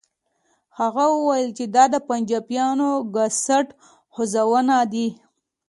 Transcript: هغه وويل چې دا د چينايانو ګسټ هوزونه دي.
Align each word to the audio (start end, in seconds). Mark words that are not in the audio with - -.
هغه 0.79 1.03
وويل 1.15 1.49
چې 1.57 1.65
دا 1.75 1.83
د 1.93 1.95
چينايانو 2.09 2.89
ګسټ 3.15 3.67
هوزونه 4.15 4.75
دي. 4.93 5.07